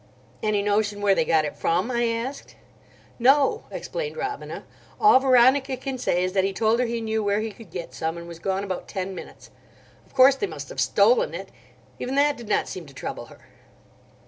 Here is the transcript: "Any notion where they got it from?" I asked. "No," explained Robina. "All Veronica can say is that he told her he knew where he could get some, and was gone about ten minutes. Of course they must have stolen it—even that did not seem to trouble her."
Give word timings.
"Any 0.41 0.63
notion 0.63 0.99
where 0.99 1.13
they 1.13 1.25
got 1.25 1.45
it 1.45 1.55
from?" 1.55 1.91
I 1.91 2.07
asked. 2.07 2.55
"No," 3.19 3.65
explained 3.69 4.17
Robina. 4.17 4.65
"All 4.99 5.19
Veronica 5.19 5.77
can 5.77 5.99
say 5.99 6.23
is 6.23 6.33
that 6.33 6.43
he 6.43 6.53
told 6.53 6.79
her 6.79 6.87
he 6.87 7.01
knew 7.01 7.23
where 7.23 7.39
he 7.39 7.51
could 7.51 7.69
get 7.69 7.93
some, 7.93 8.17
and 8.17 8.27
was 8.27 8.39
gone 8.39 8.63
about 8.63 8.87
ten 8.87 9.13
minutes. 9.13 9.51
Of 10.07 10.15
course 10.15 10.33
they 10.35 10.47
must 10.47 10.69
have 10.69 10.81
stolen 10.81 11.35
it—even 11.35 12.15
that 12.15 12.35
did 12.35 12.49
not 12.49 12.67
seem 12.67 12.87
to 12.87 12.95
trouble 12.95 13.27
her." 13.27 13.45